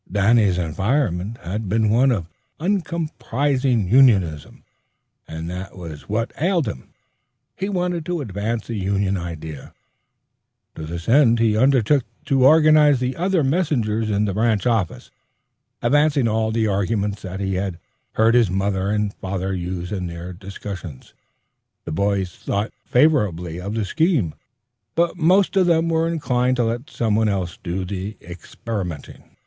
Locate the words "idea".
9.15-9.75